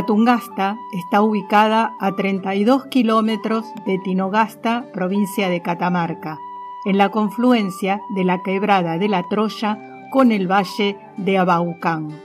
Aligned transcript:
Huatungasta 0.00 0.78
está 0.92 1.20
ubicada 1.20 1.94
a 2.00 2.16
32 2.16 2.86
kilómetros 2.86 3.66
de 3.84 3.98
Tinogasta, 3.98 4.86
provincia 4.94 5.50
de 5.50 5.60
Catamarca, 5.60 6.38
en 6.86 6.96
la 6.96 7.10
confluencia 7.10 8.00
de 8.08 8.24
la 8.24 8.42
quebrada 8.42 8.96
de 8.96 9.08
la 9.10 9.24
Troya 9.24 9.78
con 10.10 10.32
el 10.32 10.50
valle 10.50 10.96
de 11.18 11.36
Abaucán. 11.36 12.18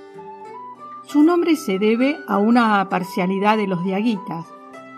Su 1.04 1.24
nombre 1.24 1.58
se 1.58 1.78
debe 1.78 2.16
a 2.30 2.38
una 2.38 2.88
parcialidad 2.88 3.58
de 3.58 3.68
los 3.68 3.84
diaguitas, 3.84 4.46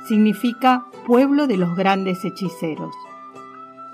significa 0.08 0.86
pueblo 1.08 1.48
de 1.48 1.58
los 1.58 1.76
grandes 1.76 2.24
hechiceros. 2.24 2.96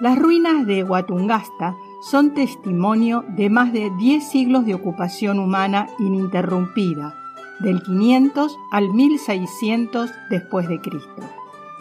Las 0.01 0.19
ruinas 0.19 0.65
de 0.65 0.83
Huatungasta 0.83 1.77
son 2.01 2.33
testimonio 2.33 3.23
de 3.29 3.49
más 3.49 3.71
de 3.71 3.91
10 3.97 4.29
siglos 4.29 4.65
de 4.65 4.73
ocupación 4.73 5.39
humana 5.39 5.87
ininterrumpida, 5.99 7.22
del 7.63 7.81
500 7.81 8.57
al 8.71 8.93
1600 8.93 10.11
después 10.29 10.67
de 10.67 10.79
Cristo. 10.79 11.23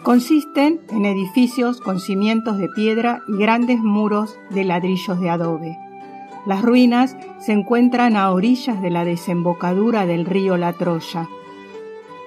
Consisten 0.01 0.81
en 0.89 1.05
edificios 1.05 1.79
con 1.79 1.99
cimientos 1.99 2.57
de 2.57 2.67
piedra 2.69 3.21
y 3.27 3.37
grandes 3.37 3.79
muros 3.79 4.37
de 4.49 4.63
ladrillos 4.63 5.19
de 5.19 5.29
adobe. 5.29 5.77
Las 6.45 6.61
ruinas 6.61 7.15
se 7.39 7.53
encuentran 7.53 8.17
a 8.17 8.31
orillas 8.31 8.81
de 8.81 8.89
la 8.89 9.05
desembocadura 9.05 10.05
del 10.05 10.25
río 10.25 10.57
La 10.57 10.73
Troya. 10.73 11.29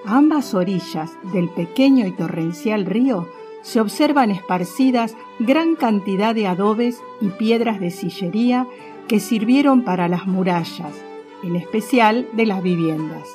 A 0.07 0.17
ambas 0.17 0.55
orillas 0.55 1.13
del 1.35 1.51
pequeño 1.51 2.07
y 2.07 2.13
torrencial 2.13 2.87
río 2.87 3.29
se 3.61 3.81
observan 3.81 4.31
esparcidas 4.31 5.17
gran 5.39 5.75
cantidad 5.75 6.35
de 6.35 6.47
adobes 6.47 7.03
y 7.21 7.29
piedras 7.29 7.81
de 7.81 7.91
sillería 7.91 8.67
que 9.09 9.21
sirvieron 9.21 9.83
para 9.83 10.09
las 10.09 10.27
murallas, 10.27 10.95
en 11.43 11.57
especial 11.57 12.27
de 12.33 12.47
las 12.47 12.63
viviendas. 12.63 13.29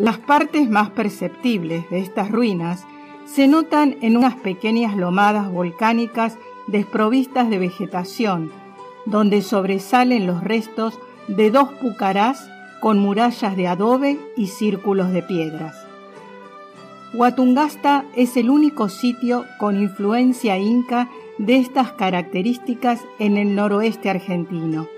Las 0.00 0.16
partes 0.16 0.70
más 0.70 0.88
perceptibles 0.88 1.90
de 1.90 1.98
estas 1.98 2.30
ruinas 2.30 2.86
se 3.26 3.46
notan 3.46 3.98
en 4.00 4.16
unas 4.16 4.34
pequeñas 4.34 4.96
lomadas 4.96 5.52
volcánicas 5.52 6.38
desprovistas 6.68 7.50
de 7.50 7.58
vegetación, 7.58 8.50
donde 9.04 9.42
sobresalen 9.42 10.26
los 10.26 10.42
restos 10.42 10.98
de 11.28 11.50
dos 11.50 11.68
pucarás 11.82 12.48
con 12.80 12.98
murallas 12.98 13.54
de 13.56 13.68
adobe 13.68 14.18
y 14.38 14.46
círculos 14.46 15.12
de 15.12 15.22
piedras. 15.22 15.76
Huatungasta 17.12 18.06
es 18.16 18.38
el 18.38 18.48
único 18.48 18.88
sitio 18.88 19.44
con 19.58 19.78
influencia 19.78 20.56
inca 20.56 21.10
de 21.36 21.56
estas 21.56 21.92
características 21.92 23.02
en 23.18 23.36
el 23.36 23.54
noroeste 23.54 24.08
argentino. 24.08 24.88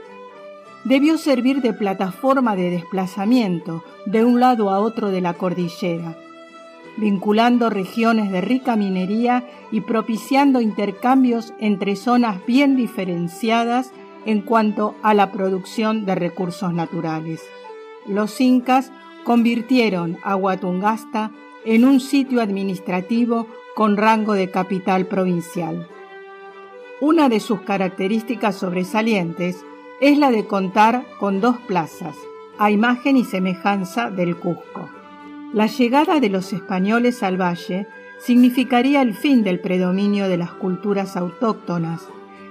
Debió 0.85 1.17
servir 1.19 1.63
de 1.63 1.73
plataforma 1.73 2.57
de 2.57 2.71
desplazamiento 2.71 3.85
de 4.07 4.25
un 4.25 4.41
lado 4.41 4.71
a 4.71 4.81
otro 4.81 5.11
de 5.11 5.21
la 5.21 5.35
cordillera 5.35 6.17
vinculando 6.97 7.71
regiones 7.71 8.31
de 8.31 8.41
rica 8.41 8.77
minería 8.77 9.45
y 9.71 9.81
propiciando 9.81 10.61
intercambios 10.61 11.55
entre 11.59 11.97
zonas 11.97 12.45
bien 12.47 12.77
diferenciadas 12.77 13.93
en 14.27 14.43
cuanto 14.43 14.95
a 15.03 15.15
la 15.15 15.33
producción 15.33 16.05
de 16.05 16.15
recursos 16.15 16.73
naturales. 16.73 17.43
Los 18.07 18.41
incas 18.41 18.93
convirtieron 19.25 20.19
a 20.23 20.37
Huatungasta 20.37 21.31
en 21.65 21.85
un 21.85 22.01
sitio 22.01 22.41
administrativo 22.41 23.47
con 23.75 23.97
rango 23.97 24.35
de 24.35 24.51
capital 24.51 25.07
provincial. 25.07 25.89
Una 27.01 27.29
de 27.29 27.41
sus 27.41 27.63
características 27.63 28.57
sobresalientes 28.57 29.65
es 30.03 30.19
la 30.19 30.33
de 30.33 30.47
contar 30.47 31.07
con 31.21 31.41
dos 31.41 31.59
plazas, 31.69 32.17
a 32.59 32.73
imagen 32.73 33.17
y 33.17 33.25
semejanza 33.25 34.11
del 34.11 34.37
Cusco. 34.37 34.91
La 35.53 35.67
llegada 35.67 36.19
de 36.19 36.29
los 36.29 36.53
españoles 36.53 37.23
al 37.23 37.41
valle 37.41 37.87
significaría 38.19 39.01
el 39.01 39.15
fin 39.15 39.45
del 39.45 39.61
predominio 39.61 40.29
de 40.29 40.39
las 40.39 40.51
culturas 40.51 41.17
autóctonas 41.17 42.01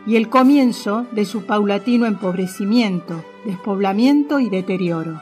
y 0.07 0.15
el 0.15 0.29
comienzo 0.29 1.05
de 1.11 1.25
su 1.25 1.45
paulatino 1.45 2.05
empobrecimiento, 2.05 3.21
despoblamiento 3.43 4.39
y 4.39 4.49
deterioro. 4.49 5.19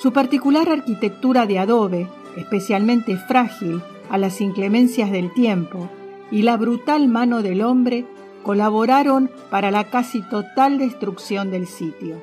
Su 0.00 0.14
particular 0.14 0.70
arquitectura 0.70 1.44
de 1.44 1.58
adobe, 1.58 2.08
especialmente 2.38 3.18
frágil 3.18 3.82
a 4.08 4.16
las 4.16 4.40
inclemencias 4.40 5.12
del 5.12 5.30
tiempo, 5.34 5.90
y 6.30 6.40
la 6.40 6.56
brutal 6.56 7.06
mano 7.06 7.42
del 7.42 7.60
hombre 7.60 8.06
colaboraron 8.42 9.30
para 9.50 9.70
la 9.70 9.84
casi 9.84 10.22
total 10.22 10.78
destrucción 10.78 11.50
del 11.50 11.66
sitio. 11.66 12.22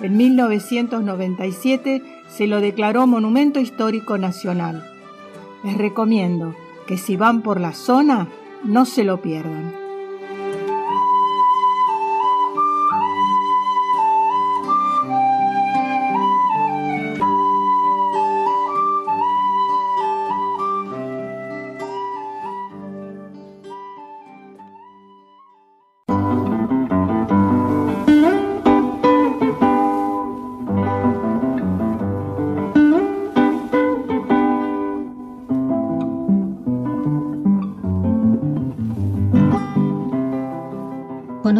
En 0.00 0.16
1997 0.16 2.02
se 2.28 2.46
lo 2.46 2.60
declaró 2.60 3.06
Monumento 3.06 3.60
Histórico 3.60 4.18
Nacional. 4.18 4.84
Les 5.62 5.78
recomiendo 5.78 6.54
que 6.86 6.98
si 6.98 7.16
van 7.16 7.42
por 7.42 7.60
la 7.60 7.72
zona, 7.72 8.28
no 8.64 8.84
se 8.84 9.04
lo 9.04 9.20
pierdan. 9.20 9.83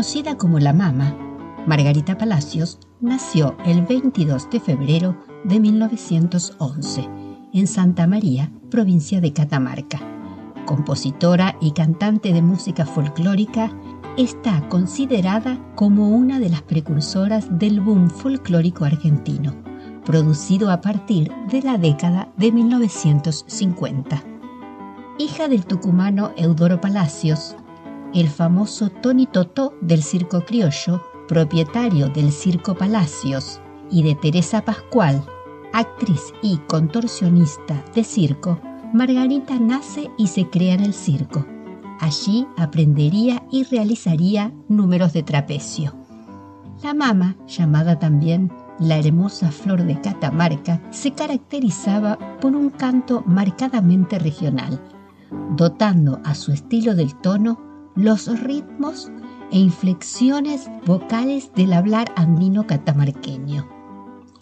Conocida 0.04 0.36
como 0.36 0.58
la 0.58 0.74
Mama, 0.74 1.16
Margarita 1.66 2.18
Palacios 2.18 2.78
nació 3.00 3.56
el 3.64 3.86
22 3.86 4.50
de 4.50 4.60
febrero 4.60 5.16
de 5.44 5.58
1911 5.58 7.08
en 7.54 7.66
Santa 7.66 8.06
María, 8.06 8.52
provincia 8.70 9.22
de 9.22 9.32
Catamarca. 9.32 9.98
Compositora 10.66 11.56
y 11.58 11.70
cantante 11.70 12.34
de 12.34 12.42
música 12.42 12.84
folclórica, 12.84 13.72
está 14.18 14.68
considerada 14.68 15.58
como 15.74 16.10
una 16.10 16.38
de 16.38 16.50
las 16.50 16.60
precursoras 16.60 17.46
del 17.58 17.80
boom 17.80 18.10
folclórico 18.10 18.84
argentino, 18.84 19.54
producido 20.04 20.70
a 20.70 20.82
partir 20.82 21.32
de 21.50 21.62
la 21.62 21.78
década 21.78 22.30
de 22.36 22.52
1950. 22.52 24.22
Hija 25.18 25.48
del 25.48 25.64
tucumano 25.64 26.32
Eudoro 26.36 26.78
Palacios, 26.78 27.56
el 28.14 28.28
famoso 28.28 28.90
Tony 28.90 29.26
Totó 29.26 29.74
del 29.80 30.02
Circo 30.02 30.44
Criollo, 30.44 31.02
propietario 31.26 32.08
del 32.08 32.30
Circo 32.32 32.74
Palacios, 32.74 33.60
y 33.90 34.02
de 34.02 34.14
Teresa 34.14 34.64
Pascual, 34.64 35.22
actriz 35.72 36.32
y 36.42 36.58
contorsionista 36.68 37.84
de 37.94 38.04
circo, 38.04 38.60
Margarita 38.92 39.58
nace 39.58 40.10
y 40.16 40.28
se 40.28 40.48
crea 40.48 40.74
en 40.74 40.80
el 40.80 40.94
circo. 40.94 41.44
Allí 42.00 42.46
aprendería 42.56 43.42
y 43.50 43.64
realizaría 43.64 44.52
números 44.68 45.12
de 45.12 45.22
trapecio. 45.22 45.94
La 46.82 46.94
mama, 46.94 47.36
llamada 47.46 47.98
también 47.98 48.52
la 48.78 48.98
hermosa 48.98 49.50
flor 49.50 49.84
de 49.84 50.00
Catamarca, 50.00 50.80
se 50.90 51.12
caracterizaba 51.12 52.18
por 52.40 52.54
un 52.54 52.70
canto 52.70 53.22
marcadamente 53.26 54.18
regional, 54.18 54.80
dotando 55.56 56.20
a 56.24 56.34
su 56.34 56.52
estilo 56.52 56.94
del 56.94 57.14
tono 57.16 57.73
los 57.96 58.26
ritmos 58.40 59.10
e 59.52 59.58
inflexiones 59.58 60.68
vocales 60.84 61.52
del 61.54 61.72
hablar 61.72 62.12
andino 62.16 62.66
catamarqueño, 62.66 63.68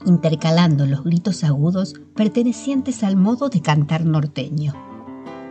intercalando 0.06 0.86
los 0.86 1.04
gritos 1.04 1.44
agudos 1.44 1.94
pertenecientes 2.14 3.04
al 3.04 3.16
modo 3.16 3.50
de 3.50 3.60
cantar 3.60 4.06
norteño. 4.06 4.72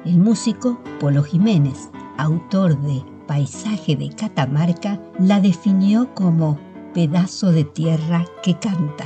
El 0.03 0.17
músico 0.17 0.79
Polo 0.99 1.21
Jiménez, 1.21 1.91
autor 2.17 2.79
de 2.81 3.03
Paisaje 3.27 3.95
de 3.95 4.09
Catamarca, 4.09 4.99
la 5.19 5.39
definió 5.39 6.13
como 6.15 6.57
pedazo 6.95 7.51
de 7.51 7.65
tierra 7.65 8.25
que 8.41 8.57
canta. 8.57 9.05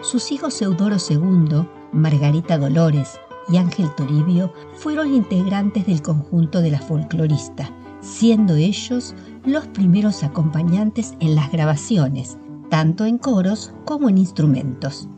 Sus 0.00 0.32
hijos 0.32 0.60
Eudoro 0.60 0.96
II, 0.96 1.64
Margarita 1.92 2.58
Dolores 2.58 3.20
y 3.48 3.56
Ángel 3.56 3.94
Toribio 3.94 4.52
fueron 4.74 5.14
integrantes 5.14 5.86
del 5.86 6.02
conjunto 6.02 6.60
de 6.60 6.72
la 6.72 6.80
folclorista, 6.80 7.70
siendo 8.02 8.56
ellos 8.56 9.14
los 9.46 9.66
primeros 9.68 10.22
acompañantes 10.22 11.14
en 11.20 11.34
las 11.34 11.50
grabaciones, 11.50 12.36
tanto 12.68 13.06
en 13.06 13.16
coros 13.16 13.72
como 13.86 14.10
en 14.10 14.18
instrumentos. 14.18 15.08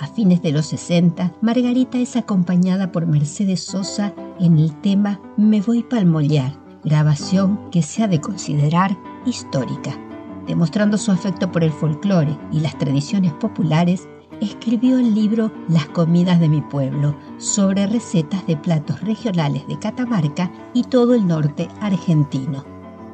A 0.00 0.06
fines 0.06 0.42
de 0.42 0.52
los 0.52 0.66
60, 0.66 1.34
Margarita 1.40 1.98
es 1.98 2.16
acompañada 2.16 2.90
por 2.90 3.06
Mercedes 3.06 3.60
Sosa 3.60 4.14
en 4.40 4.58
el 4.58 4.74
tema 4.80 5.20
Me 5.36 5.60
voy 5.60 5.82
pa'l 5.82 6.06
mollar, 6.06 6.58
grabación 6.82 7.70
que 7.70 7.82
se 7.82 8.02
ha 8.02 8.08
de 8.08 8.20
considerar 8.20 8.96
histórica. 9.26 9.92
Demostrando 10.46 10.98
su 10.98 11.12
afecto 11.12 11.50
por 11.50 11.62
el 11.62 11.70
folclore 11.70 12.36
y 12.52 12.60
las 12.60 12.76
tradiciones 12.76 13.32
populares, 13.34 14.08
escribió 14.40 14.98
el 14.98 15.14
libro 15.14 15.52
Las 15.68 15.86
comidas 15.88 16.40
de 16.40 16.48
mi 16.48 16.60
pueblo, 16.60 17.16
sobre 17.38 17.86
recetas 17.86 18.46
de 18.46 18.56
platos 18.56 19.00
regionales 19.00 19.66
de 19.66 19.78
Catamarca 19.78 20.50
y 20.72 20.84
todo 20.84 21.14
el 21.14 21.26
norte 21.26 21.68
argentino. 21.80 22.64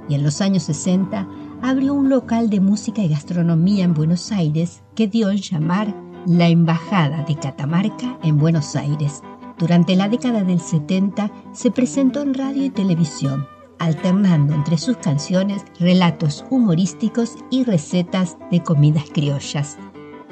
Y 0.08 0.14
en 0.14 0.22
los 0.22 0.40
años 0.40 0.64
60 0.64 1.28
abrió 1.62 1.94
un 1.94 2.08
local 2.08 2.50
de 2.50 2.60
música 2.60 3.02
y 3.02 3.08
gastronomía 3.08 3.84
en 3.84 3.94
Buenos 3.94 4.32
Aires 4.32 4.82
que 4.94 5.06
dio 5.06 5.30
en 5.30 5.38
llamar 5.38 5.94
La 6.26 6.48
Embajada 6.48 7.24
de 7.24 7.36
Catamarca 7.36 8.18
en 8.22 8.38
Buenos 8.38 8.76
Aires. 8.76 9.22
Durante 9.58 9.94
la 9.94 10.08
década 10.08 10.42
del 10.42 10.60
70 10.60 11.30
se 11.52 11.70
presentó 11.70 12.22
en 12.22 12.34
radio 12.34 12.64
y 12.64 12.70
televisión, 12.70 13.46
alternando 13.78 14.54
entre 14.54 14.78
sus 14.78 14.96
canciones 14.96 15.64
relatos 15.78 16.44
humorísticos 16.50 17.36
y 17.50 17.64
recetas 17.64 18.38
de 18.50 18.62
comidas 18.62 19.04
criollas. 19.12 19.78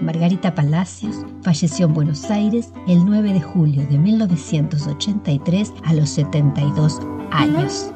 Margarita 0.00 0.54
Palacios 0.54 1.16
falleció 1.42 1.86
en 1.86 1.94
Buenos 1.94 2.30
Aires 2.30 2.72
el 2.86 3.04
9 3.04 3.32
de 3.32 3.40
julio 3.40 3.86
de 3.88 3.98
1983 3.98 5.72
a 5.84 5.94
los 5.94 6.10
72 6.10 7.00
años. 7.30 7.90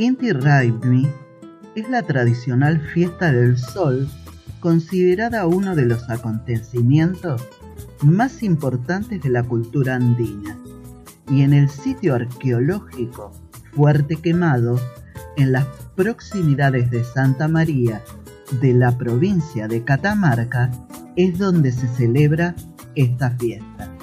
Inti 0.00 0.32
Raimi 0.32 1.06
es 1.74 1.90
la 1.90 2.02
tradicional 2.02 2.80
fiesta 2.80 3.30
del 3.32 3.58
sol 3.58 4.08
considerada 4.58 5.46
uno 5.46 5.76
de 5.76 5.84
los 5.84 6.08
acontecimientos 6.08 7.46
más 8.00 8.42
importantes 8.42 9.20
de 9.20 9.28
la 9.28 9.42
cultura 9.42 9.96
andina 9.96 10.58
y 11.30 11.42
en 11.42 11.52
el 11.52 11.68
sitio 11.68 12.14
arqueológico 12.14 13.30
Fuerte 13.74 14.16
Quemado, 14.16 14.80
en 15.36 15.52
las 15.52 15.66
proximidades 15.96 16.90
de 16.90 17.04
Santa 17.04 17.46
María 17.46 18.00
de 18.62 18.72
la 18.72 18.96
provincia 18.96 19.68
de 19.68 19.84
Catamarca, 19.84 20.70
es 21.16 21.38
donde 21.38 21.72
se 21.72 21.86
celebra 21.88 22.54
esta 22.94 23.32
fiesta. 23.32 23.94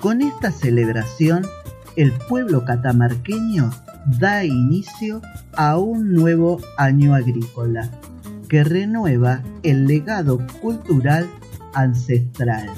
Con 0.00 0.20
esta 0.20 0.50
celebración, 0.50 1.46
el 1.94 2.10
pueblo 2.28 2.64
catamarqueño 2.64 3.70
da 4.06 4.44
inicio 4.44 5.20
a 5.54 5.78
un 5.78 6.14
nuevo 6.14 6.60
año 6.76 7.14
agrícola 7.14 7.90
que 8.48 8.64
renueva 8.64 9.42
el 9.62 9.86
legado 9.86 10.38
cultural 10.60 11.28
ancestral. 11.74 12.68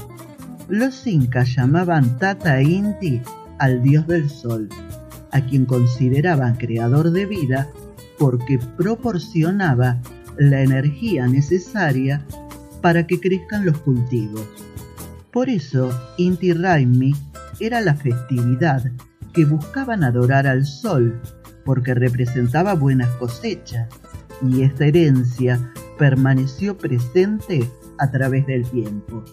Los 0.69 1.07
incas 1.07 1.55
llamaban 1.55 2.19
Tata 2.19 2.61
Inti 2.63 3.21
al 3.59 3.83
dios 3.83 4.07
del 4.07 4.29
sol, 4.29 4.69
a 5.31 5.41
quien 5.41 5.65
consideraban 5.67 6.57
creador 6.57 7.11
de 7.13 7.27
vida 7.27 7.69
porque 8.19 8.59
proporcionaba 8.77 10.01
la 10.37 10.63
energía 10.63 11.27
necesaria 11.27 12.25
para 12.81 13.07
que 13.07 13.21
crezcan 13.21 13.65
los 13.65 13.79
cultivos. 13.79 14.47
Por 15.33 15.49
eso, 15.49 15.91
Inti 16.17 16.53
Raimi 16.53 17.15
era 17.61 17.81
la 17.81 17.95
festividad 17.95 18.91
que 19.33 19.45
buscaban 19.45 20.05
adorar 20.05 20.47
al 20.47 20.67
sol 20.67 21.21
porque 21.65 21.95
representaba 21.95 22.75
buenas 22.75 23.09
cosechas 23.17 23.89
y 24.43 24.63
esta 24.63 24.87
herencia 24.87 25.73
permaneció 25.99 26.77
presente 26.79 27.69
a 27.99 28.11
través 28.11 28.47
del 28.47 28.65
tiempo. 28.65 29.25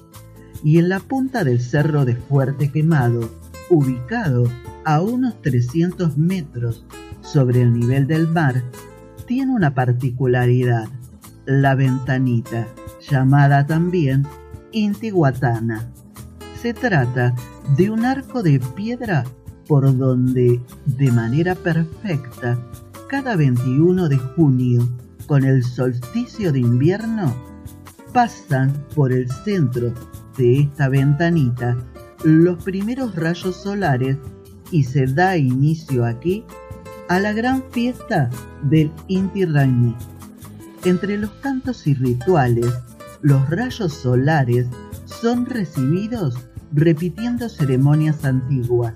Y 0.64 0.80
en 0.80 0.90
la 0.90 1.00
punta 1.00 1.44
del 1.44 1.62
cerro 1.62 2.06
de 2.06 2.16
Fuerte 2.16 2.72
Quemado, 2.72 3.30
ubicado 3.70 4.50
a 4.86 5.02
unos 5.02 5.42
300 5.42 6.18
metros 6.18 6.86
sobre 7.22 7.62
el 7.62 7.74
nivel 7.74 8.08
del 8.08 8.28
mar, 8.28 8.64
tiene 9.26 9.54
una 9.54 9.74
particularidad, 9.74 10.88
la 11.46 11.76
ventanita, 11.76 12.68
llamada 13.10 13.66
también 13.66 14.26
Intihuatana. 14.72 15.90
Se 16.62 16.74
trata 16.74 17.36
de 17.78 17.90
un 17.90 18.06
arco 18.06 18.44
de 18.44 18.60
piedra 18.76 19.24
por 19.68 19.96
donde, 19.98 20.62
de 20.86 21.12
manera 21.12 21.56
perfecta, 21.56 22.58
cada 23.08 23.36
21 23.36 24.10
de 24.10 24.18
junio, 24.18 24.88
con 25.28 25.44
el 25.44 25.64
solsticio 25.64 26.52
de 26.52 26.60
invierno, 26.60 27.36
pasan 28.14 28.74
por 28.96 29.12
el 29.12 29.30
centro 29.30 29.94
de 30.38 30.62
esta 30.62 30.88
ventanita 30.90 31.78
los 32.24 32.64
primeros 32.64 33.16
rayos 33.16 33.56
solares 33.58 34.18
y 34.72 34.84
se 34.84 35.06
da 35.06 35.38
inicio 35.38 36.06
aquí 36.06 36.44
a 37.10 37.20
la 37.20 37.34
gran 37.34 37.64
fiesta 37.72 38.30
del 38.64 38.92
Inti 39.08 39.46
Raymi. 39.46 39.96
Entre 40.84 41.18
los 41.18 41.32
cantos 41.42 41.88
y 41.88 41.94
rituales, 41.94 42.74
los 43.22 43.50
rayos 43.50 43.94
solares 43.94 44.68
son 45.06 45.46
recibidos 45.46 46.38
repitiendo 46.74 47.50
ceremonias 47.50 48.26
antiguas 48.26 48.94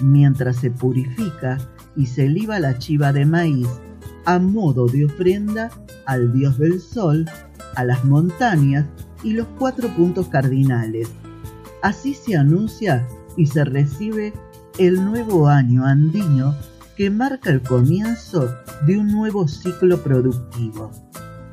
mientras 0.00 0.56
se 0.56 0.70
purifica 0.70 1.58
y 1.96 2.06
se 2.06 2.28
liba 2.28 2.58
la 2.60 2.78
chiva 2.78 3.12
de 3.12 3.24
maíz 3.24 3.68
a 4.24 4.38
modo 4.38 4.86
de 4.86 5.04
ofrenda 5.04 5.70
al 6.04 6.32
dios 6.32 6.58
del 6.58 6.80
sol, 6.80 7.26
a 7.74 7.84
las 7.84 8.04
montañas 8.04 8.86
y 9.22 9.32
los 9.32 9.46
cuatro 9.58 9.88
puntos 9.88 10.28
cardinales. 10.28 11.08
Así 11.82 12.14
se 12.14 12.36
anuncia 12.36 13.06
y 13.36 13.46
se 13.46 13.64
recibe 13.64 14.32
el 14.78 15.04
nuevo 15.04 15.48
año 15.48 15.84
andino 15.84 16.54
que 16.96 17.10
marca 17.10 17.50
el 17.50 17.62
comienzo 17.62 18.54
de 18.86 18.98
un 18.98 19.08
nuevo 19.08 19.46
ciclo 19.46 20.02
productivo. 20.02 20.90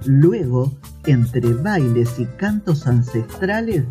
Luego, 0.06 0.74
entre 1.06 1.54
bailes 1.54 2.20
y 2.20 2.26
cantos 2.26 2.88
ancestrales, 2.88 3.84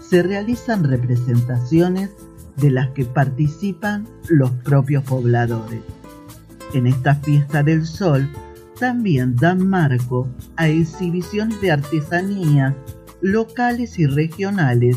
se 0.00 0.22
realizan 0.22 0.84
representaciones 0.84 2.10
de 2.56 2.70
las 2.70 2.90
que 2.90 3.04
participan 3.04 4.06
los 4.28 4.50
propios 4.50 5.04
pobladores. 5.04 5.80
En 6.74 6.86
esta 6.86 7.14
fiesta 7.14 7.62
del 7.62 7.86
sol 7.86 8.28
también 8.78 9.36
dan 9.36 9.68
marco 9.68 10.28
a 10.56 10.68
exhibiciones 10.68 11.60
de 11.60 11.70
artesanías 11.70 12.74
locales 13.20 13.98
y 13.98 14.06
regionales 14.06 14.96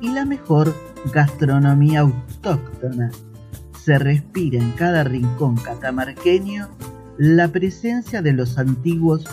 y 0.00 0.10
la 0.10 0.24
mejor 0.24 0.74
gastronomía 1.12 2.00
autóctona. 2.00 3.10
Se 3.82 3.98
respira 3.98 4.58
en 4.58 4.72
cada 4.72 5.04
rincón 5.04 5.56
catamarqueño 5.56 6.68
la 7.18 7.48
presencia 7.48 8.22
de 8.22 8.32
los 8.32 8.58
antiguos 8.58 9.24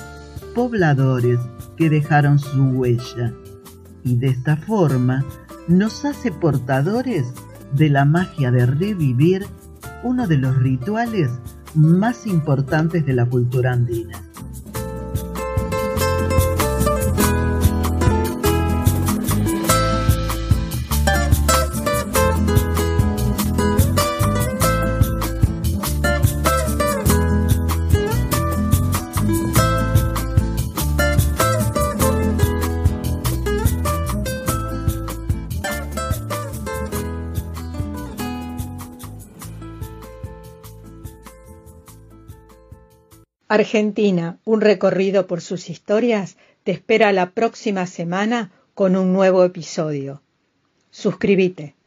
pobladores 0.55 1.39
que 1.75 1.89
dejaron 1.89 2.39
su 2.39 2.63
huella 2.69 3.33
y 4.03 4.15
de 4.15 4.27
esta 4.27 4.57
forma 4.57 5.23
nos 5.67 6.05
hace 6.05 6.31
portadores 6.31 7.27
de 7.73 7.89
la 7.89 8.05
magia 8.05 8.51
de 8.51 8.65
revivir 8.65 9.45
uno 10.03 10.27
de 10.27 10.37
los 10.37 10.57
rituales 10.57 11.29
más 11.75 12.25
importantes 12.25 13.05
de 13.05 13.13
la 13.13 13.25
cultura 13.25 13.73
andina. 13.73 14.28
Argentina, 43.51 44.37
un 44.45 44.61
recorrido 44.61 45.25
por 45.25 45.41
sus 45.41 45.71
historias, 45.71 46.37
te 46.63 46.71
espera 46.71 47.11
la 47.11 47.31
próxima 47.31 47.87
semana 47.87 48.51
con 48.75 48.95
un 48.95 49.11
nuevo 49.11 49.43
episodio. 49.43 50.21
Suscríbete. 50.91 51.78